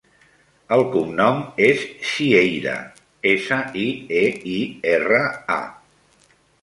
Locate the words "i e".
3.85-4.25